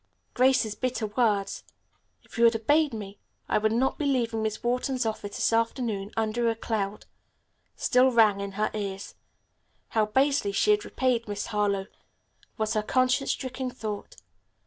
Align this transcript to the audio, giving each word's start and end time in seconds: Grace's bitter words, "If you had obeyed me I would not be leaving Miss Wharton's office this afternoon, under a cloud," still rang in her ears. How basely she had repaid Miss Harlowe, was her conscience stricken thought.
Grace's 0.33 0.73
bitter 0.73 1.05
words, 1.05 1.63
"If 2.23 2.35
you 2.39 2.45
had 2.45 2.55
obeyed 2.55 2.91
me 2.91 3.19
I 3.47 3.59
would 3.59 3.71
not 3.71 3.99
be 3.99 4.05
leaving 4.07 4.41
Miss 4.41 4.63
Wharton's 4.63 5.05
office 5.05 5.35
this 5.37 5.53
afternoon, 5.53 6.09
under 6.17 6.49
a 6.49 6.55
cloud," 6.55 7.05
still 7.75 8.09
rang 8.11 8.41
in 8.41 8.53
her 8.53 8.71
ears. 8.73 9.13
How 9.89 10.07
basely 10.07 10.53
she 10.53 10.71
had 10.71 10.85
repaid 10.85 11.27
Miss 11.27 11.45
Harlowe, 11.45 11.85
was 12.57 12.73
her 12.73 12.81
conscience 12.81 13.29
stricken 13.29 13.69
thought. 13.69 14.15